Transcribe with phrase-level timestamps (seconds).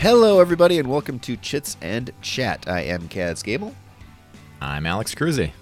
[0.00, 2.66] Hello, everybody, and welcome to Chits and Chat.
[2.66, 3.74] I am Kaz Gable,
[4.58, 5.52] I'm Alex Cruzy.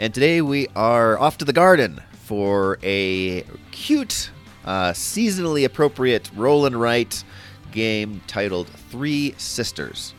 [0.00, 4.30] and today we are off to the garden for a cute,
[4.64, 7.22] uh, seasonally appropriate roll and write
[7.70, 10.12] game titled Three Sisters.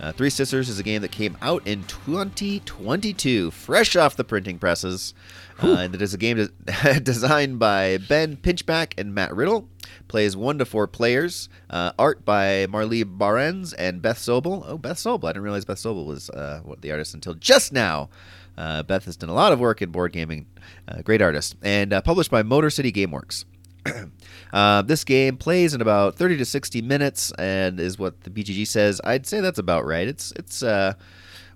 [0.00, 4.58] Uh, Three Sisters is a game that came out in 2022, fresh off the printing
[4.58, 5.14] presses.
[5.62, 9.68] Uh, and it is a game des- designed by Ben Pinchback and Matt Riddle.
[10.08, 11.48] Plays one to four players.
[11.68, 14.64] Uh, art by Marlee Barnes and Beth Sobel.
[14.66, 15.24] Oh, Beth Sobel.
[15.24, 18.10] I didn't realize Beth Sobel was uh, the artist until just now.
[18.56, 20.46] Uh, Beth has done a lot of work in board gaming.
[20.86, 21.56] Uh, great artist.
[21.62, 23.44] And uh, published by Motor City Gameworks.
[24.52, 28.66] Uh, this game plays in about 30 to 60 minutes and is what the BGG
[28.66, 29.00] says.
[29.02, 30.06] I'd say that's about right.
[30.06, 30.92] It's it's uh,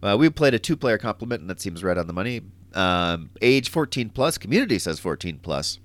[0.03, 2.41] uh, we played a two-player complement and that seems right on the money.
[2.75, 4.39] Um, age 14 plus.
[4.39, 5.79] Community says 14 plus.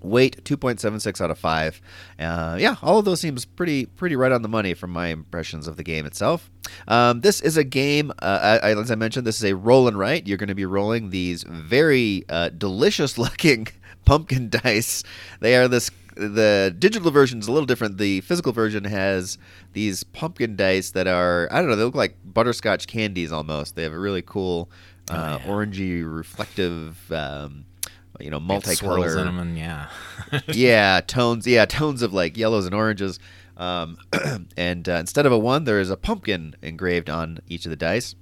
[0.00, 1.80] Weight 2.76 out of 5.
[2.20, 5.66] Uh, yeah, all of those seems pretty pretty right on the money from my impressions
[5.66, 6.50] of the game itself.
[6.86, 9.98] Um, this is a game, uh, I, as I mentioned, this is a roll and
[9.98, 10.28] write.
[10.28, 13.66] You're going to be rolling these very uh, delicious looking
[14.04, 15.02] pumpkin dice.
[15.40, 15.90] They are this.
[16.14, 17.98] The digital version is a little different.
[17.98, 19.38] The physical version has
[19.72, 21.76] these pumpkin dice that are I don't know.
[21.76, 23.76] They look like butterscotch candies almost.
[23.76, 24.70] They have a really cool
[25.10, 27.10] uh, orangey reflective.
[27.12, 27.64] Um,
[28.20, 29.88] you know, It swirls multicolor and yeah.
[30.48, 31.46] yeah, tones.
[31.46, 33.18] Yeah, tones of like yellows and oranges.
[33.56, 33.98] Um,
[34.56, 37.76] and uh, instead of a one, there is a pumpkin engraved on each of the
[37.76, 38.14] dice,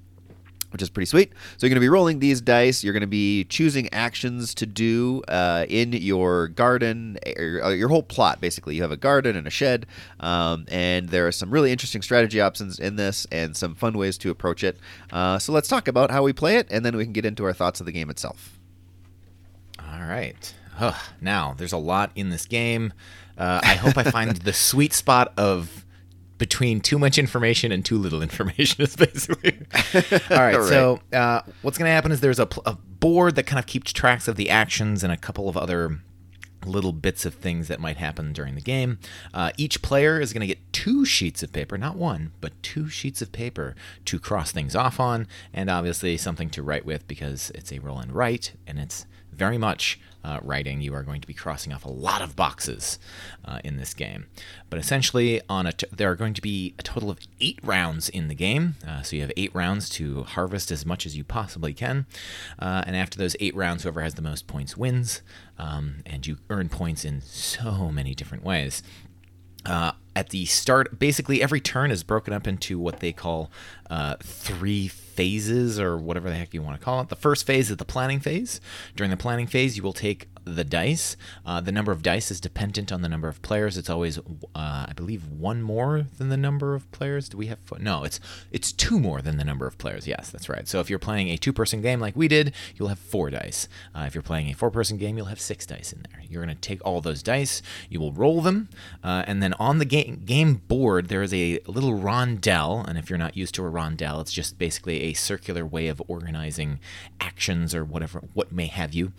[0.76, 1.32] which is pretty sweet.
[1.56, 2.84] So you're going to be rolling these dice.
[2.84, 7.88] You're going to be choosing actions to do uh, in your garden, or, uh, your
[7.88, 8.42] whole plot.
[8.42, 9.86] Basically, you have a garden and a shed,
[10.20, 14.18] um, and there are some really interesting strategy options in this, and some fun ways
[14.18, 14.76] to approach it.
[15.10, 17.46] Uh, so let's talk about how we play it, and then we can get into
[17.46, 18.58] our thoughts of the game itself.
[19.80, 20.54] All right.
[20.78, 22.92] Ugh, now, there's a lot in this game.
[23.38, 25.85] Uh, I hope I find the sweet spot of
[26.38, 29.58] between too much information and too little information is basically.
[30.30, 30.56] All right.
[30.56, 30.68] Right.
[30.68, 33.66] So, uh, what's going to happen is there's a, pl- a board that kind of
[33.66, 36.00] keeps tracks of the actions and a couple of other
[36.64, 38.98] little bits of things that might happen during the game.
[39.32, 42.88] Uh, each player is going to get two sheets of paper, not one, but two
[42.88, 47.50] sheets of paper to cross things off on, and obviously something to write with because
[47.54, 50.80] it's a roll and write, and it's very much uh, writing.
[50.80, 52.98] You are going to be crossing off a lot of boxes
[53.44, 54.26] uh, in this game.
[54.68, 58.08] But essentially, on a t- there are going to be a total of eight rounds
[58.08, 58.74] in the game.
[58.86, 62.06] Uh, so you have eight rounds to harvest as much as you possibly can.
[62.58, 65.22] Uh, and after those eight rounds, whoever has the most points wins.
[65.58, 68.82] Um, and you earn points in so many different ways.
[69.64, 73.50] Uh, at the start, basically every turn is broken up into what they call
[73.90, 77.08] uh, three phases or whatever the heck you want to call it.
[77.08, 78.60] The first phase is the planning phase.
[78.94, 81.16] During the planning phase, you will take the dice.
[81.44, 83.76] Uh, the number of dice is dependent on the number of players.
[83.76, 84.22] It's always, uh,
[84.54, 87.28] I believe, one more than the number of players.
[87.28, 87.58] Do we have?
[87.64, 88.20] fo- No, it's
[88.52, 90.06] it's two more than the number of players.
[90.06, 90.68] Yes, that's right.
[90.68, 93.68] So if you're playing a two-person game like we did, you'll have four dice.
[93.94, 96.22] Uh, if you're playing a four-person game, you'll have six dice in there.
[96.30, 97.60] You're going to take all those dice.
[97.90, 98.68] You will roll them,
[99.02, 102.84] uh, and then on the game game board there is a little rondel.
[102.88, 106.00] And if you're not used to a rondel, it's just basically a circular way of
[106.06, 106.78] organizing
[107.20, 109.12] actions or whatever, what may have you.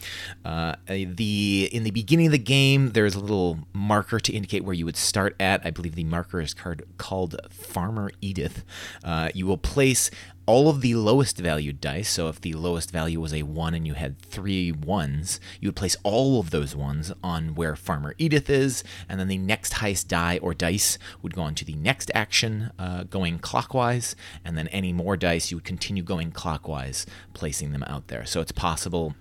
[0.45, 0.75] Uh,
[1.17, 4.85] the in the beginning of the game, there's a little marker to indicate where you
[4.85, 5.65] would start at.
[5.65, 8.63] I believe the marker is card, called Farmer Edith.
[9.03, 10.09] Uh, you will place
[10.45, 12.09] all of the lowest valued dice.
[12.09, 15.75] So if the lowest value was a one and you had three ones, you would
[15.75, 20.07] place all of those ones on where Farmer Edith is, and then the next highest
[20.07, 24.69] die or dice would go on to the next action, uh, going clockwise, and then
[24.69, 28.25] any more dice you would continue going clockwise, placing them out there.
[28.25, 29.15] So it's possible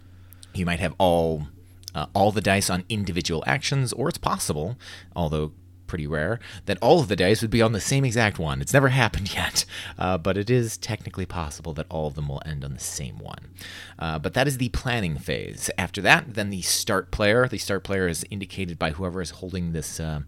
[0.55, 1.49] you might have all
[1.97, 4.77] uh, all the dice on individual actions, or it's possible,
[5.17, 5.53] although
[5.87, 8.61] pretty rare, that all of the dice would be on the same exact one.
[8.61, 9.65] It's never happened yet,
[9.99, 13.19] uh, but it is technically possible that all of them will end on the same
[13.19, 13.51] one.
[13.99, 15.71] Uh, but that is the planning phase.
[15.79, 17.49] After that, then the start player.
[17.49, 20.21] The start player is indicated by whoever is holding this uh,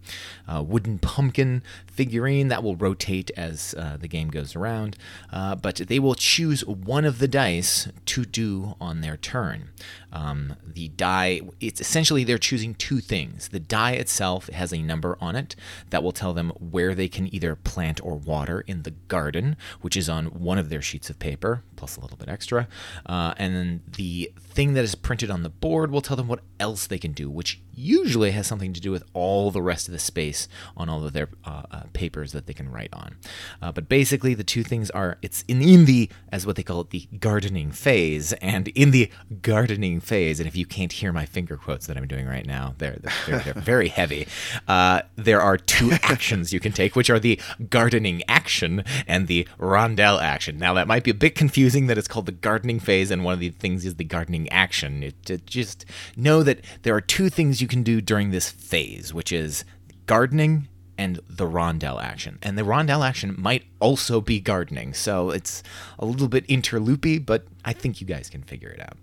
[0.47, 4.97] uh, wooden pumpkin figurine that will rotate as uh, the game goes around.
[5.31, 9.69] Uh, but they will choose one of the dice to do on their turn.
[10.11, 13.49] Um, the die, it's essentially they're choosing two things.
[13.49, 15.55] The die itself has a number on it
[15.89, 19.95] that will tell them where they can either plant or water in the garden, which
[19.95, 22.67] is on one of their sheets of paper, plus a little bit extra.
[23.05, 26.41] Uh, and then the thing that is printed on the board will tell them what
[26.59, 29.93] else they can do, which usually has something to do with all the rest of
[29.93, 33.15] the space on all of their uh, uh, papers that they can write on.
[33.61, 36.81] Uh, but basically, the two things are it's in, in the, as what they call
[36.81, 39.09] it, the gardening phase, and in the
[39.41, 42.75] gardening phase, and if you can't hear my finger quotes that I'm doing right now,
[42.77, 44.27] they're, they're, they're very heavy.
[44.67, 47.39] Uh, there there are two actions you can take, which are the
[47.69, 50.57] gardening action and the rondel action.
[50.57, 53.35] Now, that might be a bit confusing that it's called the gardening phase, and one
[53.35, 55.03] of the things is the gardening action.
[55.03, 55.85] It, it just
[56.15, 59.65] know that there are two things you can do during this phase, which is
[60.05, 60.68] gardening
[60.99, 62.37] and the rondel action.
[62.41, 65.63] And the rondel action might also be gardening, so it's
[65.97, 68.97] a little bit interloopy, but I think you guys can figure it out.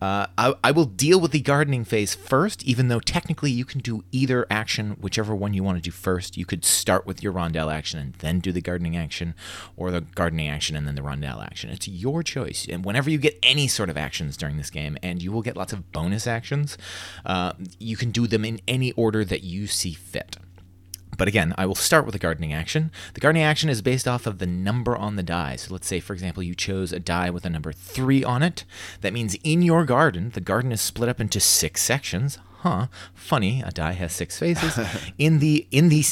[0.00, 3.82] Uh, I, I, will deal with the gardening phase first, even though technically you can
[3.82, 6.38] do either action, whichever one you want to do first.
[6.38, 9.34] You could start with your rondel action and then do the gardening action,
[9.76, 11.68] or the gardening action and then the rondel action.
[11.68, 12.66] It's your choice.
[12.66, 15.54] And whenever you get any sort of actions during this game, and you will get
[15.54, 16.78] lots of bonus actions,
[17.26, 20.38] uh, you can do them in any order that you see fit.
[21.18, 22.90] But again, I will start with the gardening action.
[23.14, 25.56] The gardening action is based off of the number on the die.
[25.56, 28.64] So let's say, for example, you chose a die with a number three on it.
[29.02, 32.38] That means in your garden, the garden is split up into six sections.
[32.60, 32.86] Huh?
[33.14, 34.78] Funny, a die has six faces.
[35.18, 36.04] in the in the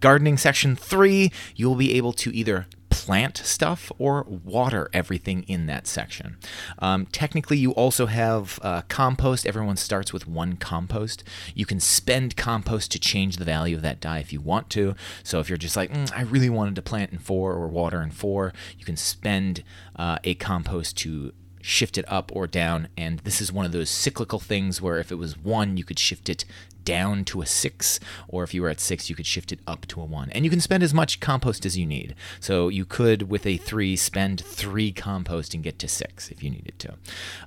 [0.00, 2.66] gardening section three, you'll be able to either
[3.08, 6.36] plant stuff or water everything in that section.
[6.78, 9.46] Um, technically, you also have uh, compost.
[9.46, 11.24] Everyone starts with one compost.
[11.54, 14.94] You can spend compost to change the value of that die if you want to.
[15.22, 18.02] So if you're just like, mm, I really wanted to plant in four or water
[18.02, 19.64] in four, you can spend
[19.96, 21.32] uh, a compost to
[21.68, 22.88] shift it up or down.
[22.96, 25.98] And this is one of those cyclical things where if it was one, you could
[25.98, 26.44] shift it
[26.84, 29.86] down to a six, or if you were at six, you could shift it up
[29.88, 30.30] to a one.
[30.30, 32.14] And you can spend as much compost as you need.
[32.40, 36.50] So you could, with a three, spend three compost and get to six if you
[36.50, 36.94] needed to.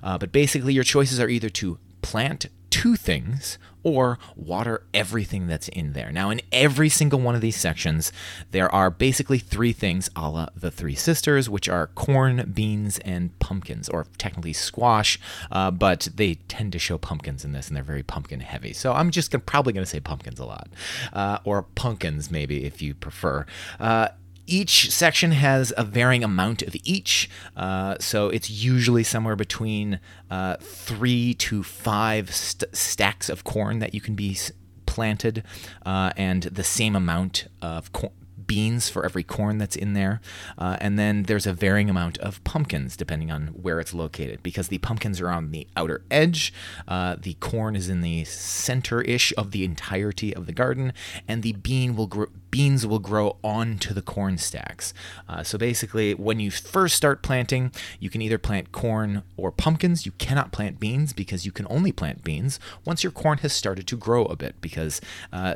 [0.02, 5.68] Uh, but basically, your choices are either to plant two things or water everything that's
[5.68, 6.12] in there.
[6.12, 8.12] Now, in every single one of these sections,
[8.50, 13.36] there are basically three things a la the Three Sisters, which are corn, beans, and
[13.38, 15.18] pumpkins, or technically squash,
[15.50, 18.72] uh, but they tend to show pumpkins in this, and they're very pumpkin heavy.
[18.72, 20.68] So I'm just gonna, probably going to say pumpkins a lot,
[21.12, 23.46] uh, or pumpkins maybe if you prefer.
[23.80, 24.08] Uh,
[24.52, 29.98] each section has a varying amount of each, uh, so it's usually somewhere between
[30.30, 34.36] uh, three to five st- stacks of corn that you can be
[34.84, 35.42] planted,
[35.86, 38.12] uh, and the same amount of corn
[38.52, 40.20] beans for every corn that's in there.
[40.58, 44.68] Uh, and then there's a varying amount of pumpkins depending on where it's located because
[44.68, 46.52] the pumpkins are on the outer edge,
[46.86, 50.92] uh, the corn is in the center ish of the entirety of the garden,
[51.26, 52.26] and the bean will grow.
[52.50, 54.92] Beans will grow onto the corn stacks.
[55.26, 60.04] Uh, so basically, when you first start planting, you can either plant corn or pumpkins.
[60.04, 63.86] You cannot plant beans because you can only plant beans once your corn has started
[63.86, 64.60] to grow a bit.
[64.60, 65.00] Because
[65.32, 65.54] uh,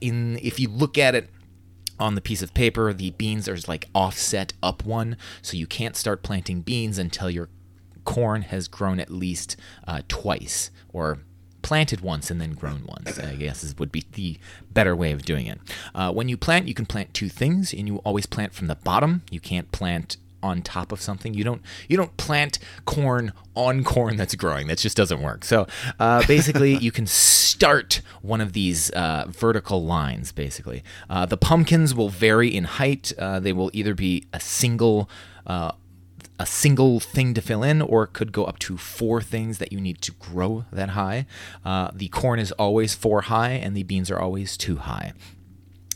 [0.00, 1.28] in if you look at it
[1.98, 5.96] on the piece of paper, the beans are like offset up one, so you can't
[5.96, 7.48] start planting beans until your
[8.04, 9.56] corn has grown at least
[9.86, 11.18] uh, twice or
[11.60, 13.18] planted once and then grown once.
[13.18, 14.38] I guess this would be the
[14.70, 15.58] better way of doing it.
[15.94, 18.76] Uh, when you plant, you can plant two things, and you always plant from the
[18.76, 19.22] bottom.
[19.30, 21.34] You can't plant on top of something.
[21.34, 24.68] You don't you don't plant corn on corn that's growing.
[24.68, 25.44] That just doesn't work.
[25.44, 25.66] So
[25.98, 30.32] uh, basically, you can start one of these uh, vertical lines.
[30.32, 33.12] Basically, uh, the pumpkins will vary in height.
[33.18, 35.08] Uh, they will either be a single
[35.46, 35.72] uh,
[36.38, 39.80] a single thing to fill in, or could go up to four things that you
[39.80, 41.26] need to grow that high.
[41.64, 45.12] Uh, the corn is always four high, and the beans are always two high.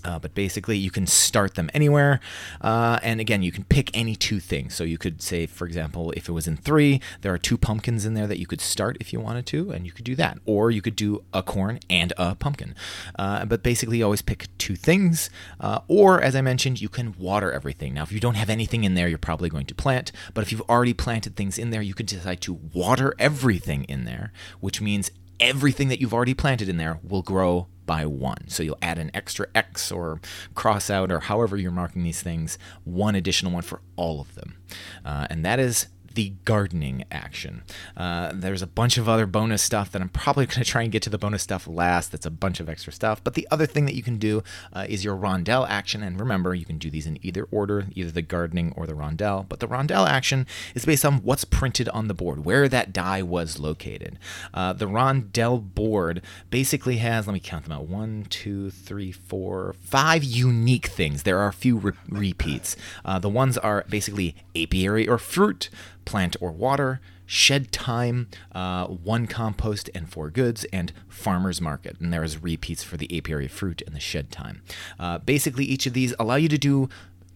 [0.04, 2.20] Uh, but basically, you can start them anywhere.
[2.60, 4.74] Uh, and again, you can pick any two things.
[4.74, 8.04] So you could say, for example, if it was in three, there are two pumpkins
[8.04, 10.38] in there that you could start if you wanted to, and you could do that.
[10.44, 12.74] Or you could do a corn and a pumpkin.
[13.18, 15.30] Uh, but basically, you always pick two things.
[15.60, 17.94] Uh, or, as I mentioned, you can water everything.
[17.94, 20.12] Now, if you don't have anything in there, you're probably going to plant.
[20.34, 24.04] But if you've already planted things in there, you could decide to water everything in
[24.04, 28.48] there, which means everything that you've already planted in there will grow by one.
[28.48, 30.20] So you'll add an extra X or
[30.54, 34.56] cross out or however you're marking these things, one additional one for all of them.
[35.04, 37.62] Uh, and that is the gardening action.
[37.96, 40.92] Uh, there's a bunch of other bonus stuff that I'm probably going to try and
[40.92, 42.12] get to the bonus stuff last.
[42.12, 43.22] That's a bunch of extra stuff.
[43.22, 44.42] But the other thing that you can do
[44.72, 46.02] uh, is your rondel action.
[46.02, 49.48] And remember, you can do these in either order, either the gardening or the rondel.
[49.48, 53.22] But the rondel action is based on what's printed on the board, where that die
[53.22, 54.18] was located.
[54.52, 59.74] Uh, the rondel board basically has, let me count them out one, two, three, four,
[59.80, 61.22] five unique things.
[61.22, 62.76] There are a few re- repeats.
[63.04, 65.70] Uh, the ones are basically apiary or fruit
[66.04, 71.98] plant or water, shed time, uh, one compost and four goods, and farmer's market.
[72.00, 74.62] And there is repeats for the apiary fruit and the shed time.
[74.98, 76.88] Uh, basically, each of these allow you to do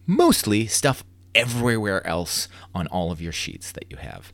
[0.05, 1.03] mostly stuff
[1.35, 4.31] everywhere else on all of your sheets that you have.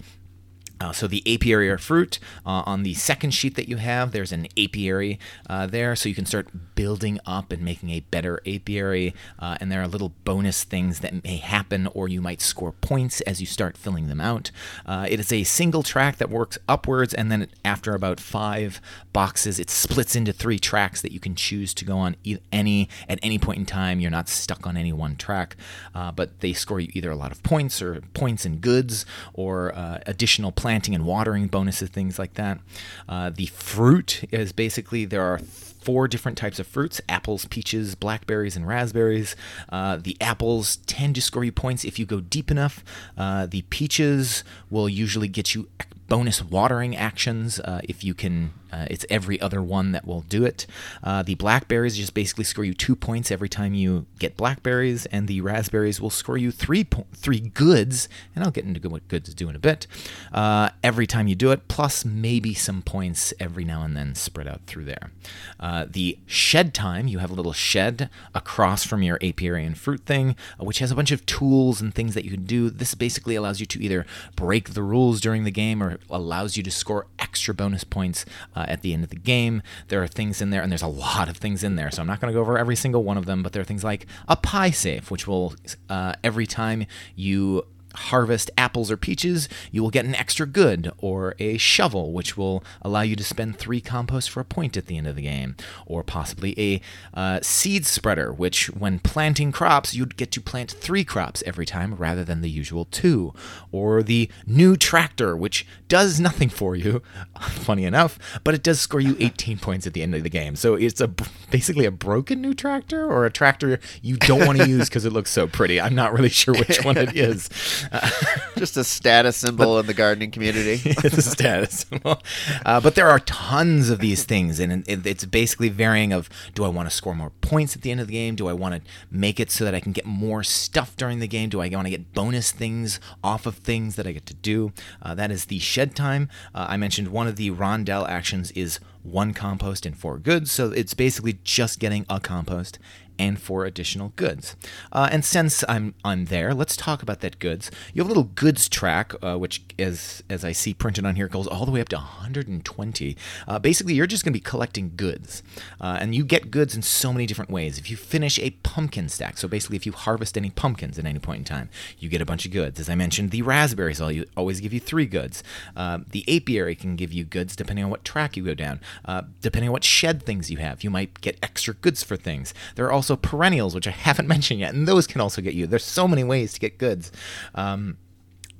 [0.84, 4.34] Uh, so the apiary or fruit uh, on the second sheet that you have, there's
[4.34, 5.18] an apiary
[5.50, 9.14] uh, there, so you can start building up and making a better apiary.
[9.40, 13.22] Uh, and there are little bonus things that may happen, or you might score points
[13.22, 14.52] as you start filling them out.
[14.86, 18.82] Uh, it is a single track that works upwards, and then after about five
[19.14, 22.18] boxes, it splits into three tracks that you can choose to go on
[22.52, 24.02] any at any point in time.
[24.02, 25.56] You're not stuck on any one track,
[25.96, 29.72] uh, but they score you either a lot of points or points and goods or
[30.06, 32.60] additional planting and watering bonuses, things like that.
[33.08, 38.56] Uh, the fruit is basically there are four different types of fruits apples, peaches, blackberries,
[38.56, 39.36] and raspberries.
[39.70, 42.84] Uh, the apples tend to score you points if you go deep enough.
[43.16, 45.68] Uh, the peaches will usually get you
[46.08, 50.44] bonus watering actions uh, if you can uh, it's every other one that will do
[50.46, 50.66] it.
[51.04, 55.28] Uh, the blackberries just basically score you two points every time you get blackberries, and
[55.28, 59.34] the raspberries will score you three po- three goods, and I'll get into what goods
[59.36, 59.86] do in a bit.
[60.32, 64.48] Uh, every time you do it, plus maybe some points every now and then spread
[64.48, 65.12] out through there.
[65.60, 70.02] Uh, the shed time, you have a little shed across from your apiary and fruit
[70.06, 72.72] thing, uh, which has a bunch of tools and things that you can do.
[72.72, 76.64] This basically allows you to either break the rules during the game or allows you
[76.64, 78.26] to score extra bonus points
[78.56, 79.64] uh, at the end of the game.
[79.88, 82.08] There are things in there, and there's a lot of things in there, so I'm
[82.08, 84.06] not going to go over every single one of them, but there are things like
[84.28, 85.56] a pie safe, which will,
[85.90, 86.86] uh, every time
[87.16, 92.38] you harvest apples or peaches, you will get an extra good, or a shovel, which
[92.38, 95.22] will allow you to spend three compost for a point at the end of the
[95.22, 96.82] game, or possibly a
[97.18, 101.96] uh, seed spreader, which, when planting crops, you'd get to plant three crops every time
[101.96, 103.34] rather than the usual two,
[103.72, 107.02] or the new tractor, which does nothing for you,
[107.40, 110.56] funny enough, but it does score you 18 points at the end of the game.
[110.56, 111.08] So it's a
[111.52, 115.14] basically a broken new tractor, or a tractor you don't want to use because it
[115.14, 115.80] looks so pretty.
[115.80, 117.50] I'm not really sure which one it is.
[118.58, 120.82] Just a status symbol in the gardening community.
[120.86, 122.22] it's a status symbol.
[122.66, 126.68] Uh, but there are tons of these things, and it's basically varying of do I
[126.68, 128.36] want to score more points at the end of the game?
[128.36, 131.28] Do I want to make it so that I can get more stuff during the
[131.28, 131.50] game?
[131.50, 134.74] Do I want to get bonus things off of things that I get to do?
[135.02, 136.30] Uh, that is the shed time.
[136.54, 140.72] Uh, I mentioned one of the rondel actions is one compost and four goods, so
[140.72, 142.80] it's basically just getting a compost
[143.20, 144.56] and for additional goods.
[144.92, 147.72] Uh, and since I'm I'm there, let's talk about that goods.
[147.94, 151.28] You have a little goods track, uh, which as as I see printed on here
[151.28, 153.18] goes all the way up to 120.
[153.48, 155.44] Uh, basically, you're just going to be collecting goods,
[155.82, 157.78] uh, and you get goods in so many different ways.
[157.78, 161.20] If you finish a pumpkin stack, so basically if you harvest any pumpkins at any
[161.20, 162.80] point in time, you get a bunch of goods.
[162.80, 165.44] As I mentioned, the raspberries always give you three goods.
[165.76, 168.80] Uh, the apiary can give you goods depending on what track you go down.
[169.06, 172.54] Uh, depending on what shed things you have, you might get extra goods for things.
[172.76, 175.54] There are also also perennials, which I haven't mentioned yet, and those can also get
[175.54, 175.68] you.
[175.68, 177.12] There's so many ways to get goods.
[177.56, 177.98] Um,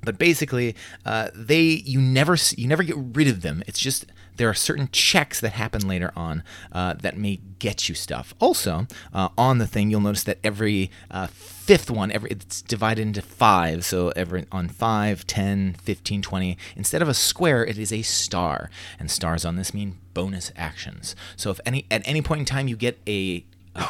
[0.02, 3.62] but basically, uh, they you never you never get rid of them.
[3.66, 4.04] It's just
[4.36, 8.34] there are certain checks that happen later on uh, that may get you stuff.
[8.38, 13.02] Also, uh, on the thing, you'll notice that every uh, fifth one, every it's divided
[13.02, 13.84] into five.
[13.84, 18.70] So every on 5, 10, 15, 20, instead of a square, it is a star.
[18.98, 21.16] And stars on this mean bonus actions.
[21.36, 23.44] So if any at any point in time you get a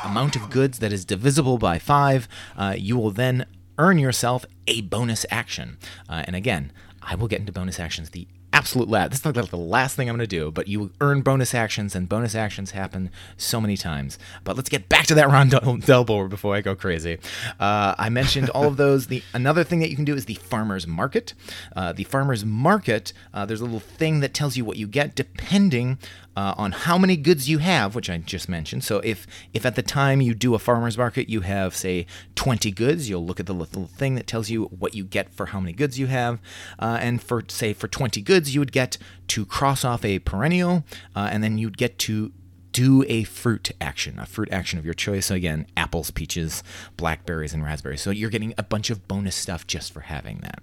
[0.04, 3.46] amount of goods that is divisible by 5, uh, you will then
[3.78, 5.78] earn yourself a bonus action.
[6.08, 6.72] Uh, and again,
[7.02, 9.10] I will get into bonus actions the absolute last.
[9.10, 11.96] This is like the last thing I'm going to do, but you earn bonus actions,
[11.96, 14.16] and bonus actions happen so many times.
[14.44, 17.18] But let's get back to that rondel board before I go crazy.
[17.58, 19.08] Uh, I mentioned all of those.
[19.08, 21.34] The another thing that you can do is the farmers market.
[21.74, 23.12] Uh, the farmers market.
[23.34, 25.98] Uh, there's a little thing that tells you what you get depending
[26.36, 28.84] uh, on how many goods you have, which I just mentioned.
[28.84, 32.70] So if if at the time you do a farmers market, you have say 20
[32.72, 35.60] goods, you'll look at the little thing that tells you what you get for how
[35.60, 36.40] many goods you have.
[36.78, 38.98] Uh, and for say for 20 goods, you would get
[39.28, 40.84] to cross off a perennial,
[41.14, 42.32] uh, and then you'd get to
[42.72, 45.26] do a fruit action, a fruit action of your choice.
[45.26, 46.64] So again, apples, peaches,
[46.96, 48.02] blackberries, and raspberries.
[48.02, 50.60] So you're getting a bunch of bonus stuff just for having that.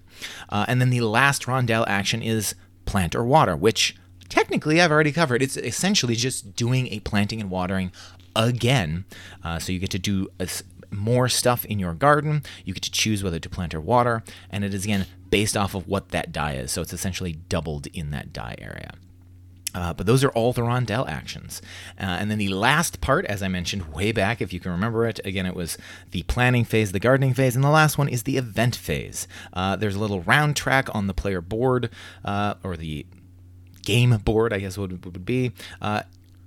[0.50, 3.96] Uh, and then the last rondel action is plant or water, which
[4.28, 5.42] technically I've already covered.
[5.42, 7.92] It's essentially just doing a planting and watering
[8.36, 9.06] again.
[9.42, 10.48] Uh, so you get to do a,
[10.92, 12.42] more stuff in your garden.
[12.64, 15.74] You get to choose whether to plant or water, and it is again based off
[15.74, 16.70] of what that die is.
[16.72, 18.94] So it's essentially doubled in that die area.
[19.74, 21.62] Uh, but those are all the rondel actions.
[21.98, 25.06] Uh, and then the last part, as I mentioned way back, if you can remember
[25.06, 25.78] it, again, it was
[26.10, 29.26] the planning phase, the gardening phase, and the last one is the event phase.
[29.52, 31.88] Uh, there's a little round track on the player board,
[32.24, 33.06] uh, or the
[33.82, 35.52] game board, I guess would would be.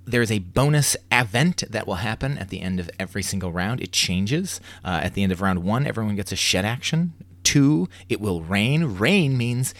[0.06, 3.80] Uh, there's a bonus event that will happen at the end of every single round.
[3.80, 4.60] It changes.
[4.84, 7.12] Uh, at the end of round one, everyone gets a shed action.
[7.42, 8.98] Two, it will rain.
[8.98, 9.74] Rain means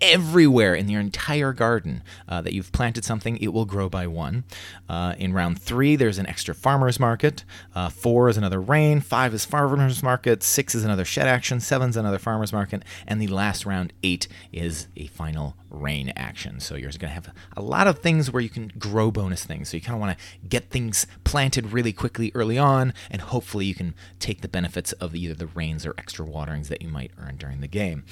[0.00, 4.44] everywhere in your entire garden uh, that you've planted something, it will grow by one.
[4.88, 7.44] Uh, in round three, there's an extra farmer's market.
[7.74, 9.00] Uh, four is another rain.
[9.00, 10.42] Five is farmer's market.
[10.42, 11.60] Six is another shed action.
[11.60, 12.82] Seven is another farmer's market.
[13.06, 16.60] And the last round, eight, is a final rain action.
[16.60, 19.68] So you're going to have a lot of things where you can grow bonus things.
[19.68, 23.66] So you kind of want to get things planted really quickly early on, and hopefully
[23.66, 27.10] you can take the benefits of either the rains or extra waterings that you might
[27.18, 28.04] earn during the game.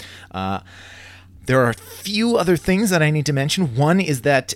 [1.45, 3.75] There are a few other things that I need to mention.
[3.75, 4.53] One is that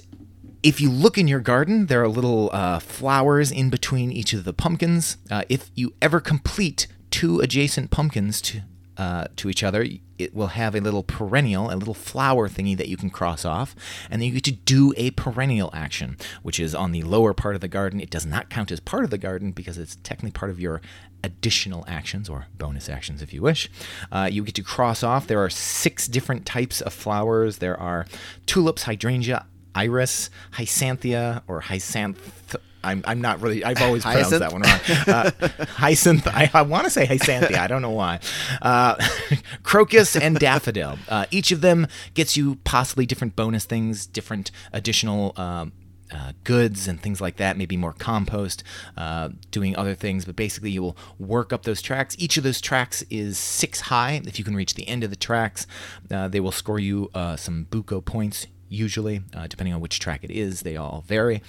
[0.63, 4.43] if you look in your garden, there are little uh, flowers in between each of
[4.43, 5.17] the pumpkins.
[5.29, 8.61] Uh, if you ever complete two adjacent pumpkins to
[8.97, 9.85] uh, to each other,
[10.17, 13.73] it will have a little perennial, a little flower thingy that you can cross off,
[14.09, 17.55] and then you get to do a perennial action, which is on the lower part
[17.55, 18.01] of the garden.
[18.01, 20.81] It does not count as part of the garden because it's technically part of your
[21.23, 23.69] additional actions or bonus actions, if you wish.
[24.11, 25.27] Uh, you get to cross off.
[25.27, 27.57] There are six different types of flowers.
[27.57, 28.05] There are
[28.45, 29.45] tulips, hydrangea,
[29.75, 33.63] iris, hyacinthia, or hyacinth I'm, I'm not really.
[33.63, 34.79] I've always pronounced that one wrong.
[35.07, 36.27] Uh, hyacinth.
[36.27, 37.57] I, I want to say hyacinthia.
[37.57, 38.19] I don't know why.
[38.61, 38.95] Uh,
[39.63, 40.97] crocus and daffodil.
[41.07, 45.33] Uh, each of them gets you possibly different bonus things, different additional.
[45.35, 45.73] Um,
[46.11, 48.63] uh, goods and things like that, maybe more compost,
[48.97, 52.15] uh, doing other things, but basically you will work up those tracks.
[52.19, 54.21] Each of those tracks is six high.
[54.25, 55.67] If you can reach the end of the tracks,
[56.11, 60.23] uh, they will score you uh, some Buko points, usually, uh, depending on which track
[60.23, 60.61] it is.
[60.61, 61.41] They all vary.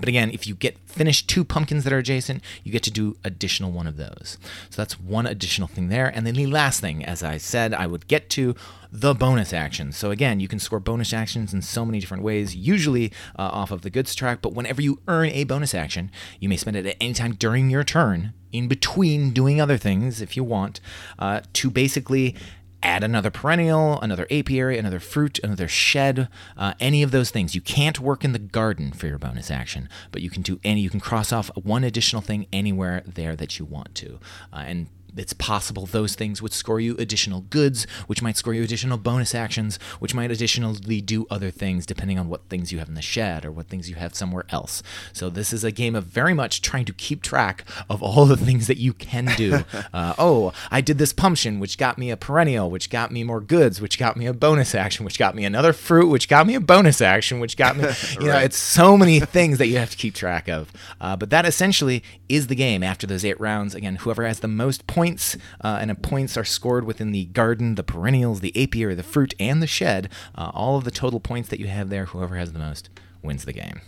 [0.00, 3.16] But again, if you get finish two pumpkins that are adjacent, you get to do
[3.22, 4.38] additional one of those.
[4.70, 6.08] So that's one additional thing there.
[6.08, 8.56] And then the last thing, as I said, I would get to
[8.90, 9.96] the bonus actions.
[9.96, 13.70] So again, you can score bonus actions in so many different ways, usually uh, off
[13.70, 14.42] of the goods track.
[14.42, 17.70] But whenever you earn a bonus action, you may spend it at any time during
[17.70, 20.80] your turn, in between doing other things if you want,
[21.20, 22.34] uh, to basically
[22.82, 27.54] add another perennial, another apiary, another fruit, another shed, uh, any of those things.
[27.54, 30.80] You can't work in the garden for your bonus action, but you can do any.
[30.80, 34.18] You can cross off one additional thing anywhere there that you want to,
[34.52, 38.62] uh, and it's possible those things would score you additional goods, which might score you
[38.62, 42.88] additional bonus actions, which might additionally do other things depending on what things you have
[42.88, 44.82] in the shed or what things you have somewhere else.
[45.12, 48.36] So this is a game of very much trying to keep track of all the
[48.36, 49.64] things that you can do.
[49.92, 53.40] uh, oh, I did this pumpkin, which got me a perennial, which got me more
[53.40, 56.54] goods, which got me a bonus action, which got me another fruit, which got me
[56.54, 57.84] a bonus action, which got me,
[58.20, 60.72] you know, it's so many things that you have to keep track of.
[61.00, 63.74] Uh, but that essentially is the game after those eight rounds.
[63.74, 67.74] Again, whoever has the most points points, uh, and points are scored within the garden,
[67.74, 70.10] the perennials, the apiary, the fruit, and the shed.
[70.34, 72.90] Uh, all of the total points that you have there, whoever has the most
[73.22, 73.80] wins the game.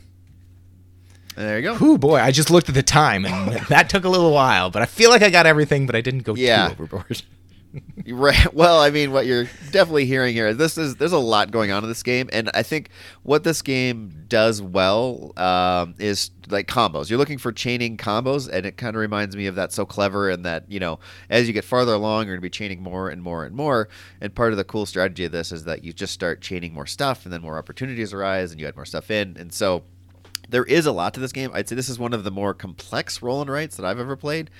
[1.37, 1.75] There you go.
[1.77, 4.81] Whew, boy, I just looked at the time, and that took a little while, but
[4.81, 6.69] I feel like I got everything, but I didn't go yeah.
[6.69, 7.23] too overboard.
[8.09, 8.53] right.
[8.53, 11.83] Well, I mean, what you're definitely hearing here, this is there's a lot going on
[11.83, 12.91] in this game, and I think
[13.23, 17.09] what this game does well um, is like combos.
[17.09, 20.29] You're looking for chaining combos, and it kind of reminds me of that so clever,
[20.29, 20.99] and that you know,
[21.31, 23.89] as you get farther along, you're gonna be chaining more and more and more.
[24.21, 26.87] And part of the cool strategy of this is that you just start chaining more
[26.87, 29.85] stuff, and then more opportunities arise, and you add more stuff in, and so
[30.49, 31.51] there is a lot to this game.
[31.55, 34.17] I'd say this is one of the more complex roll and writes that I've ever
[34.17, 34.51] played.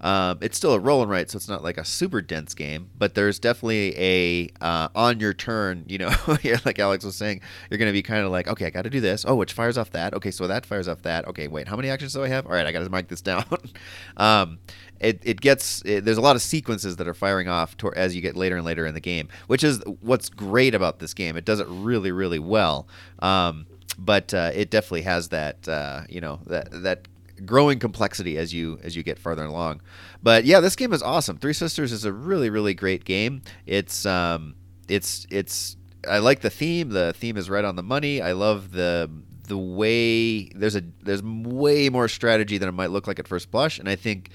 [0.00, 2.90] Um, it's still a roll and write, so it's not like a super dense game,
[2.96, 5.84] but there's definitely a uh, on your turn.
[5.88, 6.14] You know,
[6.64, 8.90] like Alex was saying, you're going to be kind of like, okay, I got to
[8.90, 9.24] do this.
[9.26, 10.14] Oh, which fires off that?
[10.14, 11.26] Okay, so that fires off that.
[11.28, 12.46] Okay, wait, how many actions do I have?
[12.46, 13.44] All right, I got to mark this down.
[14.16, 14.58] um,
[15.00, 18.14] it, it gets it, there's a lot of sequences that are firing off to, as
[18.14, 21.36] you get later and later in the game, which is what's great about this game.
[21.36, 22.88] It does it really, really well.
[23.20, 23.66] Um,
[23.98, 27.08] but uh, it definitely has that uh, you know that that
[27.44, 29.80] growing complexity as you as you get farther along.
[30.22, 31.38] But yeah, this game is awesome.
[31.38, 33.42] Three Sisters is a really really great game.
[33.66, 34.54] It's um
[34.88, 35.76] it's it's
[36.08, 36.90] I like the theme.
[36.90, 38.22] The theme is right on the money.
[38.22, 39.10] I love the
[39.48, 43.50] the way there's a there's way more strategy than it might look like at first
[43.50, 44.30] blush, and I think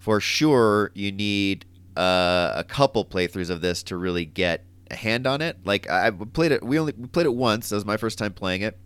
[0.00, 1.64] for sure you need
[1.96, 5.58] uh, a couple playthroughs of this to really get a hand on it.
[5.64, 7.68] Like I played it, we only we played it once.
[7.68, 8.78] That was my first time playing it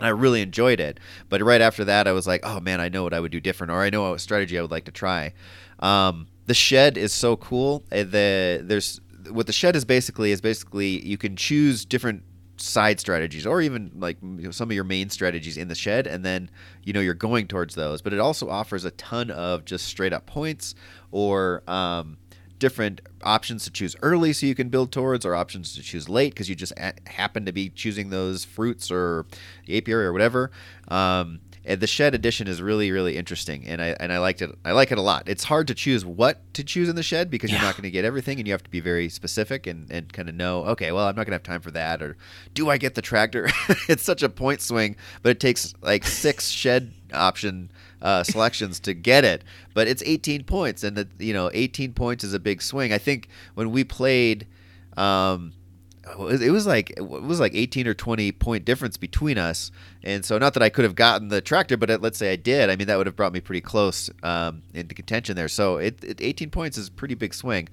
[0.00, 0.98] and I really enjoyed it.
[1.28, 3.40] But right after that, I was like, oh man, I know what I would do
[3.40, 5.34] different, or I know what strategy I would like to try.
[5.78, 7.84] Um, the shed is so cool.
[7.92, 12.22] Uh, the there's what the shed is basically is basically you can choose different
[12.56, 14.18] side strategies or even like
[14.50, 16.50] some of your main strategies in the shed and then
[16.84, 20.12] you know you're going towards those but it also offers a ton of just straight
[20.12, 20.74] up points
[21.10, 22.18] or um,
[22.60, 26.32] different options to choose early so you can build towards, or options to choose late
[26.32, 29.26] because you just a- happen to be choosing those fruits or
[29.66, 30.52] the apiary or whatever.
[30.86, 34.50] Um, and the shed edition is really really interesting, and I and I liked it.
[34.64, 35.28] I like it a lot.
[35.28, 37.90] It's hard to choose what to choose in the shed because you're not going to
[37.90, 40.64] get everything, and you have to be very specific and, and kind of know.
[40.64, 42.16] Okay, well, I'm not going to have time for that, or
[42.54, 43.48] do I get the tractor?
[43.88, 47.70] it's such a point swing, but it takes like six shed option
[48.02, 49.44] uh, selections to get it.
[49.74, 52.92] But it's 18 points, and the, you know 18 points is a big swing.
[52.92, 54.46] I think when we played.
[54.96, 55.52] Um,
[56.18, 59.70] it was- like it was like 18 or 20 point difference between us
[60.02, 62.70] and so not that i could have gotten the tractor but let's say i did
[62.70, 66.02] i mean that would have brought me pretty close um, into contention there so it,
[66.02, 67.68] it 18 points is a pretty big swing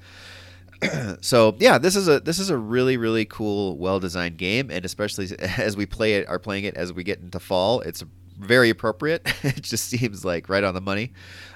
[1.21, 4.85] so yeah this is a this is a really really cool well designed game and
[4.85, 8.03] especially as we play it are playing it as we get into fall it's
[8.37, 11.11] very appropriate it just seems like right on the money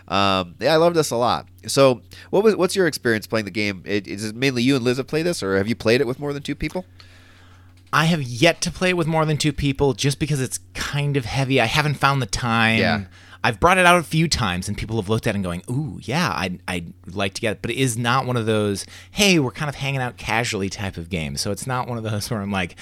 [0.08, 3.52] um, yeah i love this a lot so what was what's your experience playing the
[3.52, 6.02] game it, is it mainly you and liz have played this or have you played
[6.02, 6.86] it with more than two people
[7.94, 11.18] I have yet to play it with more than two people just because it's kind
[11.18, 11.60] of heavy.
[11.60, 12.80] I haven't found the time.
[12.80, 13.04] Yeah.
[13.44, 15.64] I've brought it out a few times and people have looked at it and going,
[15.70, 17.62] ooh, yeah, I'd, I'd like to get it.
[17.64, 20.96] But it is not one of those, hey, we're kind of hanging out casually type
[20.98, 21.42] of games.
[21.42, 22.76] So it's not one of those where I'm like,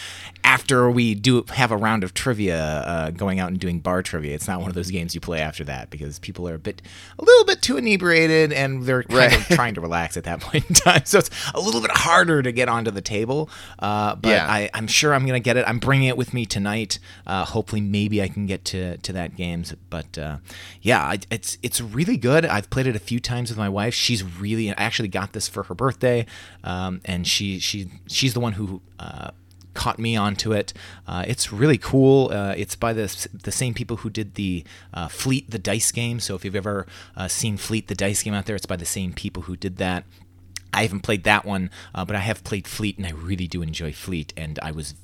[0.44, 4.34] after we do have a round of trivia, uh, going out and doing bar trivia,
[4.36, 6.82] it's not one of those games you play after that because people are a bit,
[7.18, 9.40] a little bit too inebriated and they're kind Right.
[9.40, 11.02] of trying to relax at that point in time.
[11.06, 13.50] So it's a little bit harder to get onto the table.
[13.80, 14.46] Uh, but Yeah.
[14.50, 15.64] I, I'm sure I'm gonna get it.
[15.68, 17.00] I'm bringing it with me tonight.
[17.26, 19.74] Uh, hopefully, maybe I can get to, to that games.
[19.90, 20.38] But uh,
[20.82, 22.46] yeah, it's it's really good.
[22.46, 23.94] I've played it a few times with my wife.
[23.94, 26.26] She's really I actually got this for her birthday,
[26.64, 28.82] um, and she she she's the one who.
[28.98, 29.32] Uh,
[29.76, 30.74] caught me onto it.
[31.08, 32.32] Uh, it's really cool.
[32.34, 36.20] Uh, it's by the the same people who did the uh, Fleet the Dice game.
[36.20, 36.86] So if you've ever
[37.16, 39.78] uh, seen Fleet the Dice game out there, it's by the same people who did
[39.78, 40.04] that.
[40.74, 43.62] I haven't played that one, uh, but I have played Fleet, and I really do
[43.62, 44.34] enjoy Fleet.
[44.38, 44.96] And I was,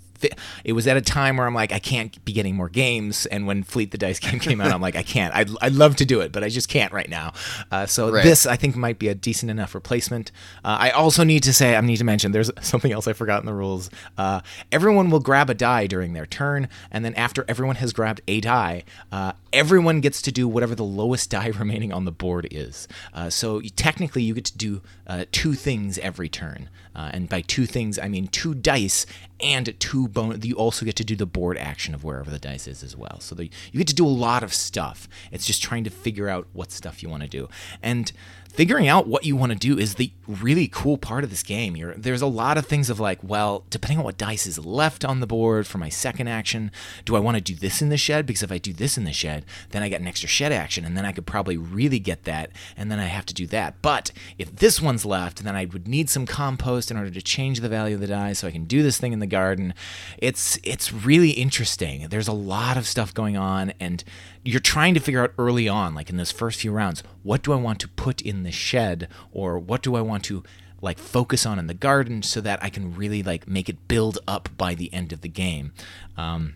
[0.64, 3.26] it was at a time where I'm like, I can't be getting more games.
[3.28, 5.34] And when Fleet the Dice game came out, I'm like, I can't.
[5.36, 7.34] I'd, I'd love to do it, but I just can't right now.
[7.72, 8.24] Uh, so Right.
[8.24, 10.32] this, I think, might be a decent enough replacement.
[10.64, 13.40] Uh, I also need to say, I need to mention, there's something else I forgot
[13.42, 13.90] in the rules.
[14.18, 18.22] Uh, everyone will grab a die during their turn, and then after everyone has grabbed
[18.28, 22.48] a die, uh, everyone gets to do whatever the lowest die remaining on the board
[22.52, 22.88] is.
[23.14, 26.70] Uh, so you, technically, you get to do uh, two things every turn.
[26.94, 29.06] Uh, and by two things, I mean two dice
[29.42, 30.40] and two bone.
[30.42, 33.20] You also get to do the board action of wherever the dice is as well.
[33.20, 35.10] So the, you get to do a lot of stuff.
[35.32, 37.50] It's just trying to figure out what stuff you want to do.
[37.82, 38.12] And
[38.56, 41.76] figuring out what you want to do is the really cool part of this game.
[41.76, 45.04] You're, there's a lot of things of like, well, depending on what dice is left
[45.04, 46.72] on the board for my second action,
[47.04, 48.26] do I want to do this in the shed?
[48.26, 50.86] Because if I do this in the shed, then I get an extra shed action,
[50.86, 53.82] and then I could probably really get that, and then I have to do that.
[53.82, 57.60] But if this one's left, then I would need some compost in order to change
[57.60, 59.74] the value of the die so I can do this thing in the garden.
[60.18, 62.08] It's it's really interesting.
[62.08, 64.02] There's a lot of stuff going on, and
[64.46, 67.52] you're trying to figure out early on, like in those first few rounds, what do
[67.52, 70.44] I want to put in the shed, or what do I want to
[70.82, 74.20] like focus on in the garden so that I can really like make it build
[74.28, 75.74] up by the end of the game.
[76.16, 76.56] Um,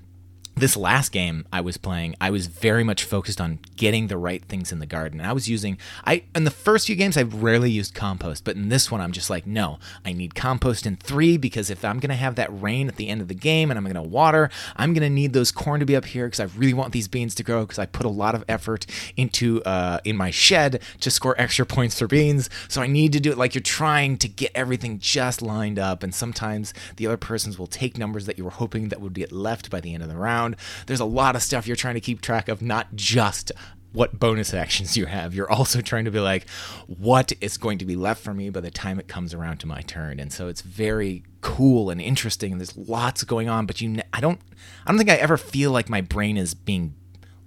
[0.60, 4.43] this last game I was playing, I was very much focused on getting the right
[4.43, 5.22] things in the garden.
[5.22, 8.69] I was using I in the first few games I've rarely used compost, but in
[8.69, 12.10] this one I'm just like, no, I need compost in 3 because if I'm going
[12.10, 14.50] to have that rain at the end of the game and I'm going to water,
[14.76, 17.08] I'm going to need those corn to be up here because I really want these
[17.08, 18.86] beans to grow because I put a lot of effort
[19.17, 22.50] into uh in my shed to score extra points for beans.
[22.67, 26.04] So I need to do it like you're trying to get everything just lined up
[26.04, 29.32] and sometimes the other persons will take numbers that you were hoping that would get
[29.32, 30.48] left by the end of the round.
[30.85, 33.51] There's a lot of stuff you're trying to keep track of, not just
[33.91, 35.33] what bonus actions you have.
[35.33, 36.47] You're also trying to be like,
[36.88, 39.67] what is going to be left for me by the time it comes around to
[39.67, 40.19] my turn.
[40.19, 42.51] And so it's very cool and interesting.
[42.51, 44.39] And there's lots going on, but you, ne- I don't,
[44.85, 46.93] I don't think I ever feel like my brain is being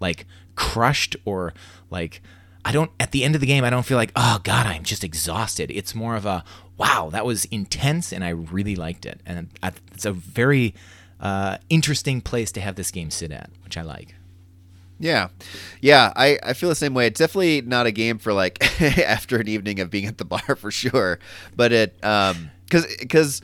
[0.00, 1.54] like crushed or
[1.90, 2.20] like
[2.64, 4.82] I don't at the end of the game I don't feel like oh god I'm
[4.82, 5.70] just exhausted.
[5.70, 6.44] It's more of a
[6.76, 9.48] wow that was intense and I really liked it and
[9.94, 10.74] it's a very
[11.22, 14.16] uh, interesting place to have this game sit at, which I like.
[14.98, 15.28] Yeah,
[15.80, 17.06] yeah, I, I feel the same way.
[17.06, 18.62] It's definitely not a game for like
[18.98, 21.18] after an evening of being at the bar for sure.
[21.56, 23.42] But it um because because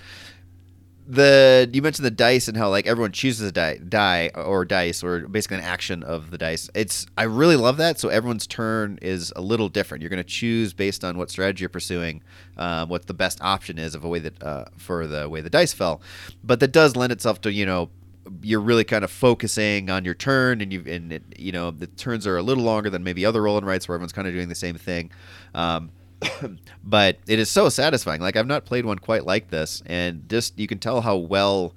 [1.08, 5.02] the you mentioned the dice and how like everyone chooses a die, die or dice
[5.02, 6.68] or basically an action of the dice.
[6.74, 7.98] It's I really love that.
[7.98, 10.02] So everyone's turn is a little different.
[10.02, 12.22] You're going to choose based on what strategy you're pursuing,
[12.58, 15.48] um, what the best option is of a way that uh, for the way the
[15.48, 16.02] dice fell.
[16.44, 17.88] But that does lend itself to you know
[18.42, 21.86] you're really kind of focusing on your turn, and you and it, you know the
[21.86, 24.34] turns are a little longer than maybe other roll and writes where everyone's kind of
[24.34, 25.10] doing the same thing.
[25.54, 25.90] Um,
[26.84, 28.20] but it is so satisfying.
[28.20, 31.74] Like I've not played one quite like this, and just you can tell how well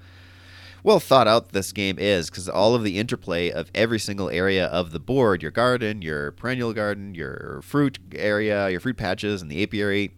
[0.84, 4.66] well thought out this game is because all of the interplay of every single area
[4.68, 9.52] of the board your garden your perennial garden your fruit area your fruit patches and
[9.52, 10.12] the apiary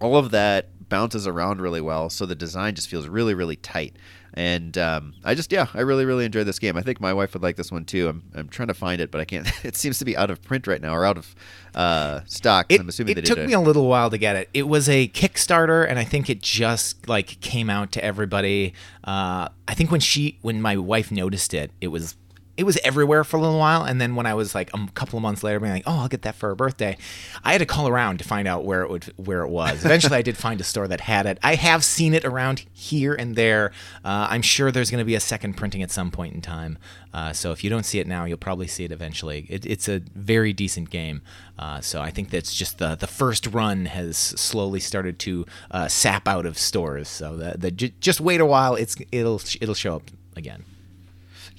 [0.00, 3.96] all of that bounces around really well so the design just feels really really tight
[4.34, 6.76] and um, I just yeah I really really enjoyed this game.
[6.76, 8.08] I think my wife would like this one too.
[8.08, 9.50] I'm, I'm trying to find it, but I can't.
[9.70, 11.34] It seems to be out of print right now or out of
[11.74, 12.66] uh, stock.
[12.68, 14.48] It, I'm assuming it took me a little while to get it.
[14.54, 18.74] It was a Kickstarter, and I think it just like came out to everybody.
[19.04, 22.16] Uh, I think when she when my wife noticed it, it was
[22.60, 23.84] it was everywhere for a little while.
[23.84, 26.08] And then when I was like a couple of months later, being like, oh, I'll
[26.08, 26.98] get that for her birthday,
[27.42, 29.82] I had to call around to find out where it would where it was.
[29.82, 31.38] Eventually, I did find a store that had it.
[31.42, 33.72] I have seen it around here and there.
[34.04, 36.76] Uh, I'm sure there's going to be a second printing at some point in time.
[37.14, 39.46] Uh, so if you don't see it now, you'll probably see it eventually.
[39.48, 41.22] It, it's a very decent game.
[41.58, 45.88] Uh, so I think that's just the the first run has slowly started to uh,
[45.88, 47.08] sap out of stores.
[47.08, 48.74] So the, the just wait a while.
[48.74, 50.64] It's it'll it'll show up again.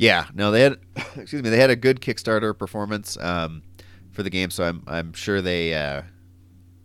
[0.02, 0.80] Yeah, no, they had
[1.16, 3.62] excuse me, they had a good Kickstarter performance um,
[4.12, 5.76] for the game, so I'm I'm sure they.
[5.76, 6.02] Uh,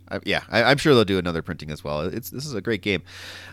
[0.09, 2.01] I, yeah, I, am sure they'll do another printing as well.
[2.01, 3.03] It's this is a great game.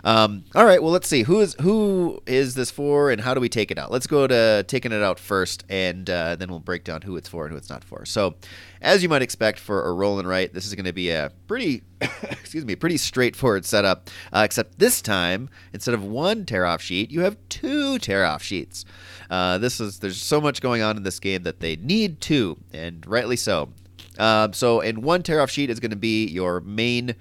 [0.05, 3.40] Um, all right, well let's see who is who is this for and how do
[3.40, 3.90] we take it out.
[3.90, 7.29] Let's go to taking it out first, and uh, then we'll break down who it's
[7.29, 8.05] for and who it's not for.
[8.05, 8.35] So,
[8.81, 11.33] as you might expect for a roll and write, this is going to be a
[11.47, 11.83] pretty
[12.23, 14.11] excuse me, pretty straightforward setup.
[14.33, 18.43] Uh, except this time, instead of one tear off sheet, you have two tear off
[18.43, 18.85] sheets.
[19.31, 22.59] Uh, this is there's so much going on in this game that they need two,
[22.73, 23.71] and rightly so.
[24.18, 27.16] Um, so, in one tear off sheet is going to be your main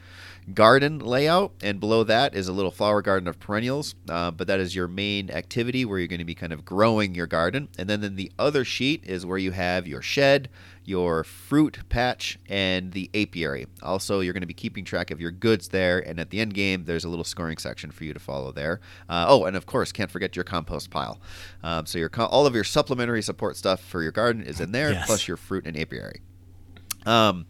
[0.54, 3.96] garden layout, and below that is a little flower garden of perennials.
[4.10, 7.16] Uh, but that is your main activity where you're going to be kind of growing
[7.16, 7.70] your garden.
[7.78, 10.50] And then in the other sheet is where you have your shed,
[10.84, 13.68] your fruit patch, and the apiary.
[13.82, 16.00] Also, you're going to be keeping track of your goods there.
[16.00, 18.82] And at the end game, there's a little scoring section for you to follow there.
[19.08, 21.20] Uh, oh, and of course, can't forget your compost pile.
[21.64, 24.92] Um, so your all of your supplementary support stuff for your garden is in there,
[24.92, 25.06] yes.
[25.06, 26.22] plus your fruit and apiary.
[27.06, 27.46] Um,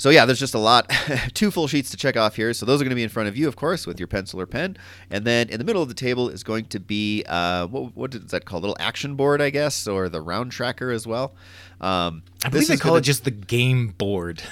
[0.00, 0.90] so yeah, there's just a lot,
[1.34, 2.54] two full sheets to check off here.
[2.54, 4.40] So those are going to be in front of you, of course, with your pencil
[4.40, 4.78] or pen.
[5.10, 8.14] And then in the middle of the table is going to be uh, what, what
[8.14, 8.62] is that called?
[8.62, 11.34] A little action board, I guess, or the round tracker as well.
[11.82, 13.00] Um, I believe they call gonna...
[13.00, 14.42] it just the game board.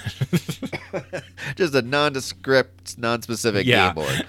[1.55, 3.87] just a nondescript, non-specific yeah.
[3.87, 4.27] game board.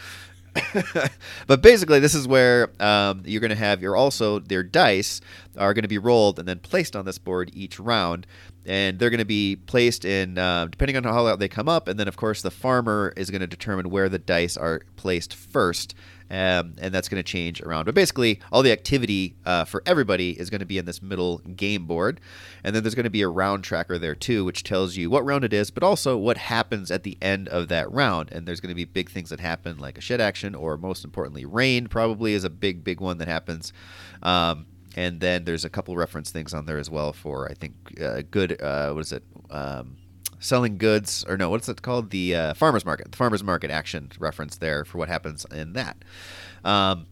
[1.46, 5.20] but basically, this is where um, you're going to have your also their dice
[5.56, 8.26] are going to be rolled and then placed on this board each round,
[8.66, 11.98] and they're going to be placed in uh, depending on how they come up, and
[11.98, 15.94] then of course the farmer is going to determine where the dice are placed first,
[16.30, 17.86] um, and that's going to change around.
[17.86, 21.38] But basically, all the activity uh, for everybody is going to be in this middle
[21.38, 22.20] game board.
[22.62, 25.24] And then there's going to be a round tracker there too, which tells you what
[25.24, 28.30] round it is, but also what happens at the end of that round.
[28.30, 31.04] And there's going to be big things that happen, like a shed action, or most
[31.04, 33.72] importantly, rain probably is a big, big one that happens.
[34.22, 37.74] Um, and then there's a couple reference things on there as well for I think
[38.00, 38.60] uh, good.
[38.60, 39.24] Uh, what is it?
[39.50, 39.96] Um,
[40.40, 42.10] selling goods, or no, what's it called?
[42.10, 43.10] The uh, farmers market.
[43.12, 45.98] The farmers market action reference there for what happens in that.
[46.64, 47.06] Um,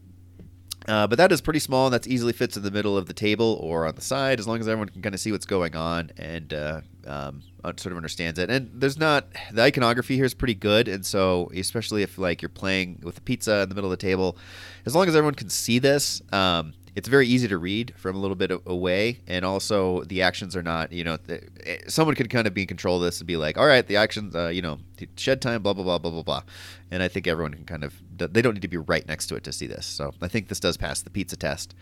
[0.88, 3.12] uh, but that is pretty small, and that's easily fits in the middle of the
[3.12, 5.76] table or on the side, as long as everyone can kind of see what's going
[5.76, 8.48] on and uh, um, sort of understands it.
[8.48, 12.48] And there's not the iconography here is pretty good, and so especially if like you're
[12.48, 14.38] playing with a pizza in the middle of the table,
[14.86, 18.18] as long as everyone can see this, um, it's very easy to read from a
[18.18, 20.90] little bit away, and also the actions are not.
[20.90, 23.56] You know, eh, someone could kind of be in control of this and be like,
[23.56, 24.80] "All right, the actions, uh, you know,
[25.16, 26.42] shed time, blah blah blah blah blah blah,"
[26.90, 29.36] and I think everyone can kind of they don't need to be right next to
[29.36, 29.86] it to see this.
[29.86, 31.72] So I think this does pass the pizza test.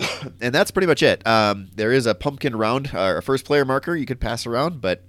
[0.40, 1.24] and that's pretty much it.
[1.24, 4.80] Um, there is a pumpkin round, uh, a first player marker you could pass around,
[4.80, 5.04] but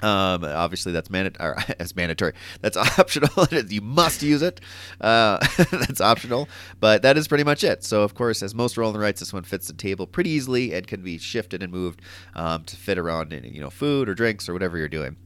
[0.00, 1.56] um, obviously, that's mandatory.
[1.78, 2.32] As mandatory.
[2.60, 3.46] That's optional.
[3.68, 4.60] you must use it.
[5.00, 5.38] Uh,
[5.70, 6.48] that's optional,
[6.80, 7.84] but that is pretty much it.
[7.84, 10.72] So, of course, as most roll and writes, this one fits the table pretty easily
[10.74, 12.00] and can be shifted and moved
[12.34, 15.16] um, to fit around, you know, food or drinks or whatever you're doing.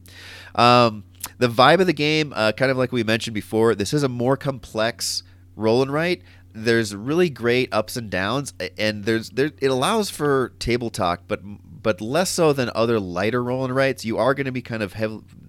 [0.55, 1.03] Um,
[1.37, 4.09] the vibe of the game, uh, kind of like we mentioned before, this is a
[4.09, 5.23] more complex
[5.55, 6.21] roll and write
[6.53, 11.41] there's really great ups and downs and there's there it allows for table talk but
[11.83, 14.05] but less so than other lighter roll and writes.
[14.05, 14.95] You are going to be kind of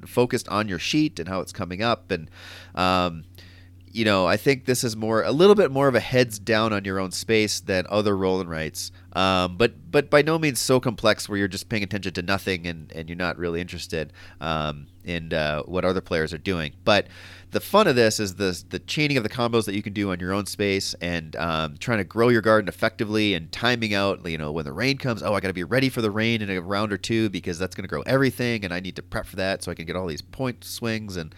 [0.05, 2.29] focused on your sheet and how it's coming up, and
[2.75, 3.25] um,
[3.95, 6.73] you know, I think this is more a little bit more of a heads down
[6.73, 8.90] on your own space than other roll and writes.
[9.12, 12.67] Um, but but by no means so complex where you're just paying attention to nothing
[12.67, 16.73] and, and you're not really interested um, in uh, what other players are doing.
[16.85, 17.07] But
[17.55, 20.11] the fun of this is the the chaining of the combos that you can do
[20.11, 24.29] on your own space and um, trying to grow your garden effectively and timing out.
[24.29, 26.43] You know, when the rain comes, oh, I got to be ready for the rain
[26.43, 29.03] in a round or two because that's going to grow everything, and I need to
[29.03, 31.33] prep for that so I can get all these point swings and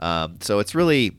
[0.00, 1.16] um, so it's really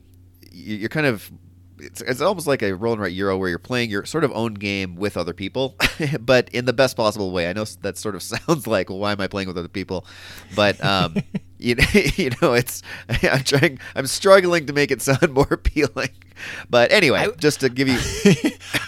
[0.52, 1.30] you're kind of
[1.78, 4.32] it's, it's almost like a roll and write euro where you're playing your sort of
[4.32, 5.76] own game with other people
[6.20, 7.48] but in the best possible way.
[7.48, 10.06] I know that sort of sounds like well why am i playing with other people?
[10.54, 11.16] But um,
[11.58, 11.84] you, know,
[12.16, 12.82] you know it's
[13.22, 16.10] i'm trying i'm struggling to make it sound more appealing.
[16.68, 17.98] But anyway I, just to give you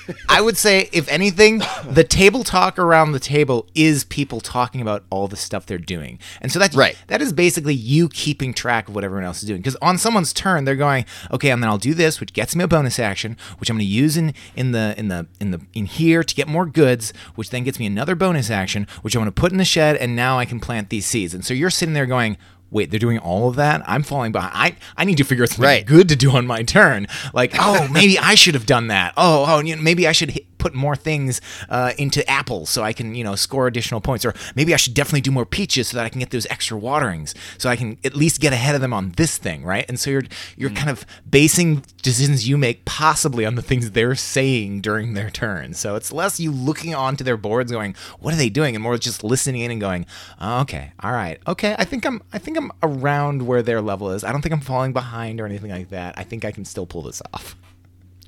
[0.29, 5.05] I would say, if anything, the table talk around the table is people talking about
[5.11, 6.97] all the stuff they're doing, and so that's right.
[7.09, 9.61] That is basically you keeping track of what everyone else is doing.
[9.61, 12.64] Because on someone's turn, they're going, okay, and then I'll do this, which gets me
[12.64, 15.61] a bonus action, which I'm going to use in in the in the in the
[15.75, 19.18] in here to get more goods, which then gets me another bonus action, which I
[19.18, 21.35] want to put in the shed, and now I can plant these seeds.
[21.35, 22.38] And so you're sitting there going,
[22.70, 23.83] wait, they're doing all of that?
[23.87, 24.52] I'm falling behind.
[24.54, 25.87] I, I need to figure out something right.
[25.87, 27.07] good to do on my turn.
[27.33, 29.14] Like, oh, maybe I should have done that.
[29.16, 33.14] Oh, oh, maybe I should hit, put more things uh, into apples so I can,
[33.14, 34.24] you know, score additional points.
[34.24, 36.76] Or maybe I should definitely do more peaches so that I can get those extra
[36.76, 39.85] waterings, so I can at least get ahead of them on this thing, right?
[39.88, 40.24] And so you're
[40.57, 40.76] you're mm.
[40.76, 45.74] kind of basing decisions you make possibly on the things they're saying during their turn.
[45.74, 48.98] So it's less you looking onto their boards going, what are they doing, and more
[48.98, 50.07] just listening in and going,
[50.40, 54.11] oh, okay, all right, okay, I think I'm I think I'm around where their level
[54.11, 54.25] is.
[54.25, 56.14] I don't think I'm falling behind or anything like that.
[56.18, 57.57] I think I can still pull this off.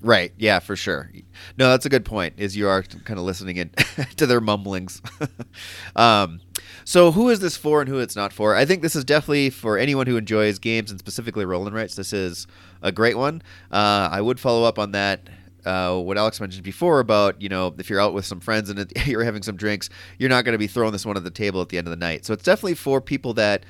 [0.02, 0.32] Right.
[0.38, 1.10] Yeah, for sure.
[1.58, 2.34] No, that's a good point.
[2.38, 3.70] Is you are kind of listening in
[4.16, 5.02] to their mumblings.
[5.96, 6.40] um,
[6.84, 8.56] so, who is this for and who it's not for?
[8.56, 11.96] I think this is definitely for anyone who enjoys games and specifically roll and writes.
[11.96, 12.46] This is
[12.82, 13.42] a great one.
[13.70, 15.28] Uh, I would follow up on that.
[15.66, 18.90] Uh, what Alex mentioned before about you know if you're out with some friends and
[19.04, 21.60] you're having some drinks, you're not going to be throwing this one at the table
[21.60, 22.24] at the end of the night.
[22.24, 23.66] So it's definitely for people that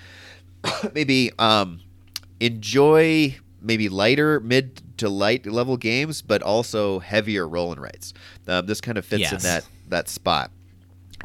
[0.95, 1.81] maybe um,
[2.41, 8.13] enjoy maybe lighter mid to light level games, but also heavier roll and writes.
[8.47, 9.33] Um, this kind of fits yes.
[9.33, 10.51] in that that spot.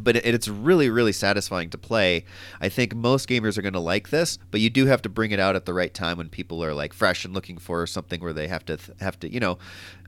[0.01, 2.25] But it, it's really, really satisfying to play.
[2.59, 5.31] I think most gamers are going to like this, but you do have to bring
[5.31, 8.19] it out at the right time when people are like fresh and looking for something
[8.19, 9.57] where they have to have to, you know,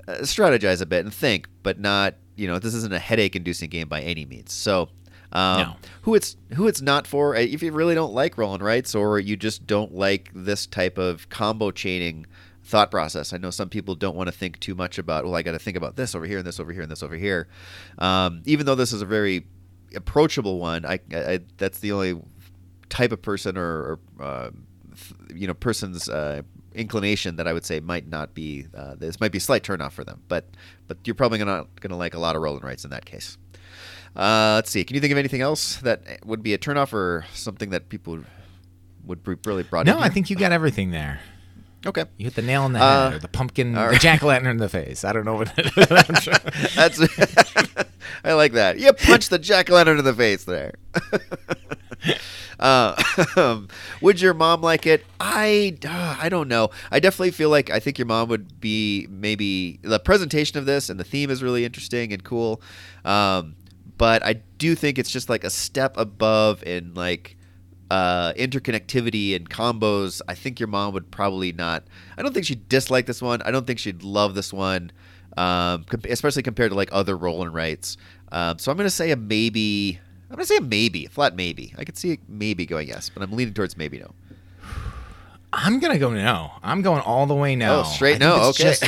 [0.08, 3.88] uh, strategize a bit and think, but not, you know, this isn't a headache-inducing game
[3.88, 4.52] by any means.
[4.52, 4.90] So
[5.32, 5.76] um, no.
[6.04, 7.36] Who it's who it's not for?
[7.36, 10.66] Uh, if you really don't like roll and writes, or you just don't like this
[10.66, 12.26] type of combo chaining
[12.64, 13.34] thought process.
[13.34, 15.26] I know some people don't want to think too much about.
[15.26, 17.04] Well, I got to think about this over here and this over here and this
[17.04, 17.48] over here.
[17.98, 19.46] Um, even though this is a very
[19.96, 22.22] approachable one, I, I that's the only
[22.90, 24.52] type of person or, or uh,
[25.34, 26.42] you know person's uh,
[26.74, 28.68] inclination that I would say might not be.
[28.74, 30.46] Uh, this might be a slight turnoff for them, but
[30.88, 33.06] but you're probably not going to like a lot of roll and writes in that
[33.06, 33.38] case.
[34.18, 34.84] Uh, let's see.
[34.84, 38.20] Can you think of anything else that would be a turnoff or something that people
[39.06, 41.22] would be really brought no, I think you got everything there.
[41.86, 42.06] Okay.
[42.18, 43.92] You hit the nail on the head, uh, or the pumpkin, right.
[43.92, 45.06] the jack o' lantern in the face.
[45.06, 45.54] I don't know what.
[46.76, 47.00] That's.
[48.24, 48.80] I like that.
[48.80, 50.74] You punch the jack o' lantern in the face there.
[52.60, 53.02] uh,
[53.36, 53.68] um,
[54.02, 55.06] would your mom like it?
[55.20, 56.72] I uh, I don't know.
[56.92, 60.90] I definitely feel like I think your mom would be maybe the presentation of this
[60.90, 62.60] and the theme is really interesting and cool.
[63.06, 63.56] Um,
[63.98, 67.38] but I do think it's just like a step above in like
[67.90, 71.84] uh, interconnectivity and combos, I think your mom would probably not.
[72.18, 73.42] I don't think she'd dislike this one.
[73.44, 74.92] I don't think she'd love this one,
[75.38, 77.98] um, especially compared to like other roll and writes.
[78.32, 80.00] Um, so I'm going to say a maybe.
[80.30, 81.74] I'm going to say a maybe, a flat maybe.
[81.78, 84.14] I could see it maybe going yes, but I'm leaning towards maybe no.
[85.54, 86.52] I'm gonna go no.
[86.62, 87.80] I'm going all the way no.
[87.80, 88.50] Oh, straight no.
[88.50, 88.76] Okay.
[88.76, 88.84] Just,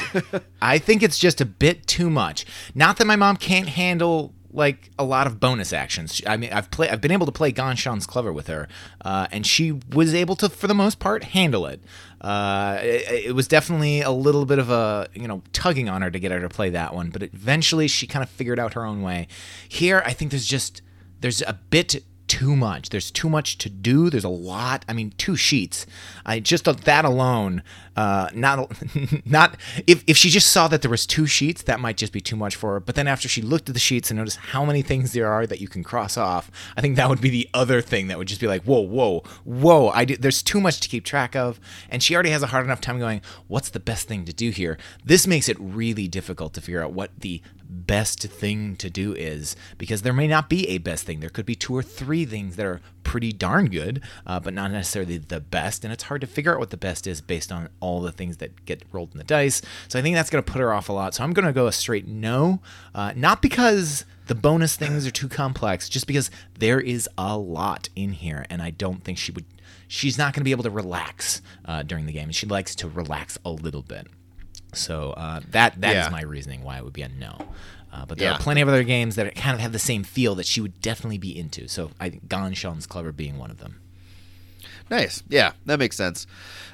[0.61, 2.45] I think it's just a bit too much.
[2.75, 6.21] Not that my mom can't handle like a lot of bonus actions.
[6.25, 8.67] I mean, I've played, I've been able to play Ganz Clever with her,
[9.01, 11.81] uh, and she was able to, for the most part, handle it.
[12.21, 13.25] Uh, it.
[13.27, 13.35] it.
[13.35, 16.39] was definitely a little bit of a you know tugging on her to get her
[16.39, 19.27] to play that one, but eventually she kind of figured out her own way.
[19.67, 20.81] Here, I think there's just
[21.21, 22.89] there's a bit too much.
[22.89, 24.09] There's too much to do.
[24.09, 24.85] There's a lot.
[24.87, 25.85] I mean, two sheets.
[26.25, 27.63] I just that alone.
[27.97, 28.71] Uh, not
[29.25, 32.21] not if if she just saw that there was two sheets, that might just be
[32.21, 32.79] too much for her.
[32.79, 35.45] But then after she looked at the sheets and noticed how many things there are
[35.47, 38.27] that you can cross off, I think that would be the other thing that would
[38.27, 39.89] just be like, whoa, whoa, whoa.
[39.89, 42.63] I do, there's too much to keep track of, and she already has a hard
[42.63, 43.21] enough time going.
[43.47, 44.77] What's the best thing to do here?
[45.03, 49.55] This makes it really difficult to figure out what the best thing to do is
[49.77, 51.19] because there may not be a best thing.
[51.19, 54.71] There could be two or three things that are pretty darn good, uh, but not
[54.71, 55.83] necessarily the best.
[55.83, 58.37] And it's hard to figure out what the best is based on all the things
[58.37, 59.61] that get rolled in the dice.
[59.87, 61.13] So I think that's going to put her off a lot.
[61.13, 62.61] So I'm going to go a straight no,
[62.93, 67.89] uh, not because the bonus things are too complex, just because there is a lot
[67.95, 69.45] in here, and I don't think she would.
[69.87, 72.87] She's not going to be able to relax uh, during the game, she likes to
[72.87, 74.07] relax a little bit.
[74.73, 76.09] So uh, that that is Yeah.
[76.09, 77.37] my reasoning why it would be a no.
[77.91, 78.35] Uh, but there Yeah.
[78.35, 80.79] are plenty of other games that kind of have the same feel that she would
[80.81, 81.67] definitely be into.
[81.67, 83.75] So I think Ganz Schön Clever being one of them.
[84.91, 85.21] Nice.
[85.29, 86.25] Yeah, that makes sense.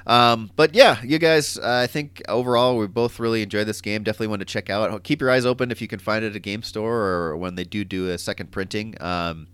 [0.06, 4.02] Um, but yeah, you guys, uh, I think overall we both really enjoyed this game.
[4.04, 5.02] Definitely want to check out.
[5.04, 7.56] Keep your eyes open if you can find it at a game store or when
[7.56, 8.94] they do do a second printing.
[9.02, 9.48] Um,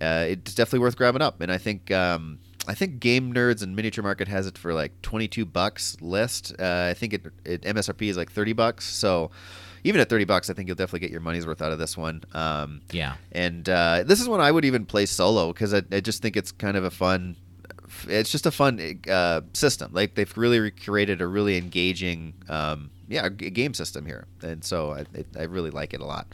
[0.00, 1.40] uh, it's definitely worth grabbing up.
[1.40, 2.38] And I think um,
[2.68, 6.52] I think Game Nerdz and Miniature Market has it for like twenty two bucks list.
[6.58, 8.84] Uh, I think it, it MSRP is like thirty bucks.
[8.86, 9.30] So
[9.84, 11.96] even at thirty bucks, I think you'll definitely get your money's worth out of this
[11.96, 12.22] one.
[12.32, 13.14] Um, Yeah.
[13.32, 16.36] and uh, this is one I would even play solo because I, I just think
[16.36, 17.36] it's kind of a fun.
[18.08, 19.92] It's just a fun uh, system.
[19.92, 24.92] Like they've really created a really engaging, um, yeah, g- game system here, and so
[24.92, 25.04] I,
[25.38, 26.26] I really like it a lot.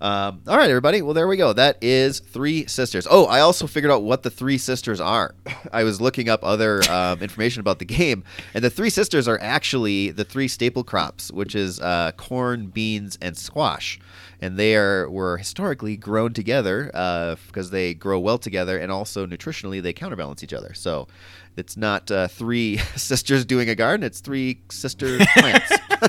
[0.00, 1.02] Um, all right, everybody.
[1.02, 1.52] Well, there we go.
[1.52, 3.06] That is Three Sisters.
[3.10, 5.34] Oh, I also figured out what the Three Sisters are.
[5.72, 8.24] I was looking up other um, information about the game,
[8.54, 13.18] and the Three Sisters are actually the three staple crops, which is uh, corn, beans,
[13.20, 13.98] and squash
[14.40, 19.26] and they are were historically grown together uh, because they grow well together, and also
[19.26, 20.74] nutritionally they counterbalance each other.
[20.74, 21.08] So
[21.56, 25.72] it's not uh, three sisters doing a garden; it's three sister plants.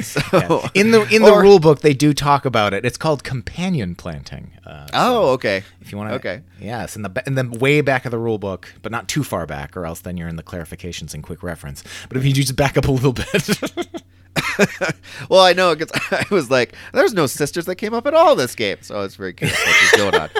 [0.00, 2.84] so In the in the or- rule book, they do talk about it.
[2.84, 4.52] It's called companion planting.
[4.66, 5.62] Uh, Oh, okay.
[5.80, 6.42] if you want to, Okay.
[6.60, 9.46] yes, in the in the way back of the rule book, but not too far
[9.46, 11.82] back, or else then you're in the clarifications and quick reference.
[12.08, 13.28] But if you just back up a little bit,
[15.28, 18.36] well, I know because I was like, "There's no sisters that came up at all
[18.36, 20.30] this game," so I was very curious what was going on.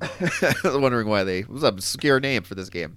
[0.00, 2.96] I was wondering why they it was an obscure name for this game.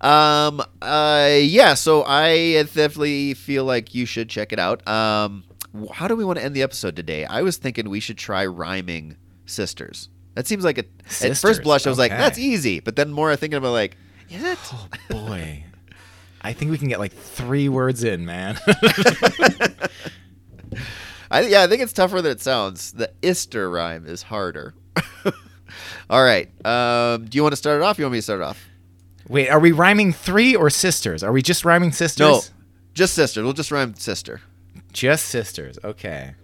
[0.00, 4.86] Um, uh, yeah, so I definitely feel like you should check it out.
[4.86, 5.44] Um,
[5.92, 7.24] how do we want to end the episode today?
[7.24, 9.16] I was thinking we should try rhyming
[9.46, 10.08] sisters.
[10.34, 10.84] That seems like a
[11.24, 13.96] at first blush I was like, that's easy, but then more I thinking about like,
[14.28, 14.58] is it?
[14.72, 15.64] oh boy,
[16.42, 18.58] I think we can get like three words in, man.
[21.30, 22.92] I, yeah, I think it's tougher than it sounds.
[22.92, 24.74] The Ister rhyme is harder.
[26.10, 26.48] All right.
[26.64, 27.98] Um, do you want to start it off?
[27.98, 28.64] You want me to start it off?
[29.28, 31.22] Wait, are we rhyming three or sisters?
[31.22, 32.20] Are we just rhyming sisters?
[32.20, 32.40] No,
[32.94, 33.42] just sisters.
[33.44, 34.40] We'll just rhyme sister.
[34.92, 35.78] Just sisters.
[35.82, 36.34] Okay.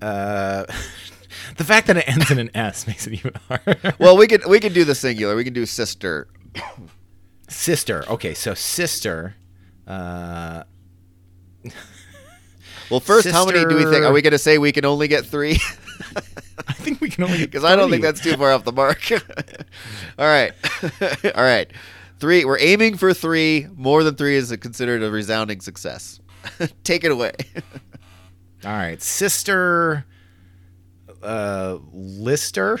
[0.00, 0.64] Uh,
[1.56, 3.94] the fact that it ends in an S makes it even harder.
[3.98, 5.36] Well, we could we could do the singular.
[5.36, 6.28] We can do sister.
[7.48, 8.04] sister.
[8.08, 9.34] Okay, so sister.
[9.86, 10.64] Uh,
[12.90, 14.04] Well, first, how many do we think?
[14.04, 15.58] Are we going to say we can only get three?
[16.68, 19.10] I think we can only Because I don't think that's too far off the mark.
[20.18, 20.52] All right,
[21.34, 21.70] all right.
[22.18, 22.44] Three.
[22.44, 23.66] We're aiming for three.
[23.74, 26.20] More than three is considered a resounding success.
[26.84, 27.32] Take it away.
[28.64, 30.04] All right, sister.
[31.22, 32.78] Uh, Lister.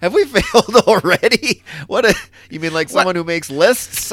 [0.00, 1.62] Have we failed already?
[1.86, 2.04] What?
[2.04, 2.14] A,
[2.50, 4.12] you mean like someone who makes lists?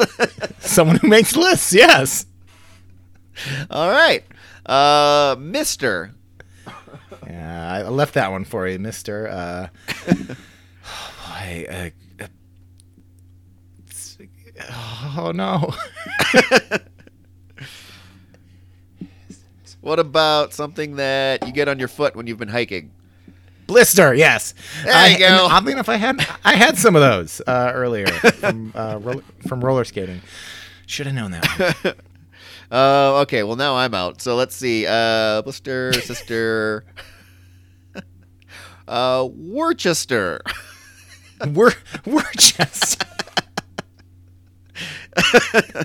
[0.58, 1.72] Someone who makes lists.
[1.72, 2.26] Yes.
[3.70, 4.24] All right,
[4.66, 6.12] uh, Mister.
[7.26, 9.28] Yeah, I left that one for you, Mister.
[9.28, 9.68] Uh,
[10.06, 11.90] boy, uh,
[12.20, 12.26] uh,
[15.18, 15.74] oh no.
[19.86, 22.90] What about something that you get on your foot when you've been hiking?
[23.68, 24.52] Blister, yes.
[24.82, 25.46] There I, you go.
[25.48, 28.08] Oddly enough, I had I had some of those uh, earlier
[28.40, 30.22] from uh, roller, from roller skating.
[30.86, 31.96] Should have known that.
[32.70, 34.20] Uh, okay, well now I'm out.
[34.22, 34.86] So let's see.
[34.86, 36.84] Uh, blister, sister.
[38.88, 40.40] uh, Worcester.
[41.46, 41.72] We're
[42.36, 43.04] just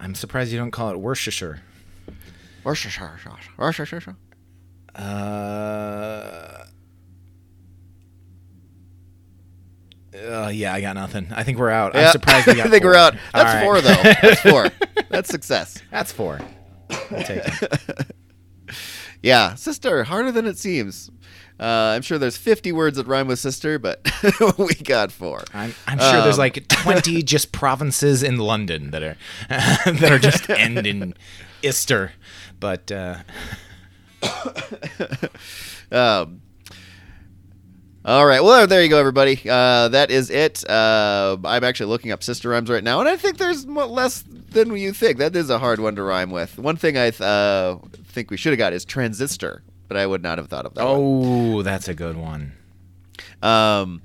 [0.00, 1.62] I'm surprised you don't call it Worcestershire.
[2.64, 3.18] Worcestershire.
[3.56, 4.16] Worcestershire.
[4.94, 6.64] Uh,
[10.14, 11.28] uh, yeah, I got nothing.
[11.32, 11.96] I think we're out.
[11.96, 13.14] I'm surprised we got I think we're out.
[13.32, 13.64] That's right.
[13.64, 13.94] four though.
[14.22, 14.68] That's four.
[15.08, 15.82] That's success.
[15.90, 16.40] That's four.
[16.90, 18.06] I'll take it.
[19.22, 21.08] Yeah, sister, harder than it seems.
[21.60, 24.04] Uh, I'm sure there's 50 words that rhyme with sister, but
[24.58, 25.44] we got four.
[25.54, 29.16] I'm, I'm sure there's Um, like 20 just provinces in London that are
[29.48, 31.14] that are just end in
[31.62, 32.10] Ister,
[32.58, 33.18] but uh,
[35.92, 36.40] Um,
[38.04, 38.42] all right.
[38.42, 39.40] Well, there you go, everybody.
[39.48, 40.68] Uh, that is it.
[40.68, 44.76] Uh, I'm actually looking up sister rhymes right now, and I think there's less than
[44.76, 45.18] you think.
[45.18, 46.58] That is a hard one to rhyme with.
[46.58, 50.22] One thing I th- uh, think we should have got is transistor, but I would
[50.22, 50.84] not have thought of that.
[50.84, 50.94] one.
[50.96, 52.52] Oh, that's a good one.
[53.40, 54.02] Um,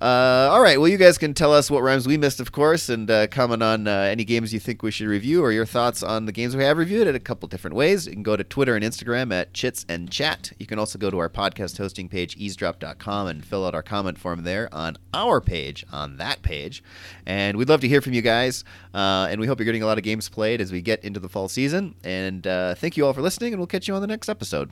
[0.00, 0.78] uh, all right.
[0.78, 3.62] Well, you guys can tell us what rhymes we missed, of course, and uh, comment
[3.62, 6.56] on uh, any games you think we should review or your thoughts on the games
[6.56, 8.06] we have reviewed in a couple different ways.
[8.06, 10.52] You can go to Twitter and Instagram at Chits and Chat.
[10.58, 14.18] You can also go to our podcast hosting page, eavesdrop.com, and fill out our comment
[14.18, 16.82] form there on our page, on that page.
[17.24, 18.64] And we'd love to hear from you guys.
[18.92, 21.20] Uh, and we hope you're getting a lot of games played as we get into
[21.20, 21.94] the fall season.
[22.02, 24.70] And uh, thank you all for listening, and we'll catch you on the next episode.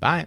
[0.00, 0.26] Bye.